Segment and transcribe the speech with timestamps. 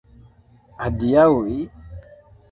[0.85, 1.59] Adiaŭi?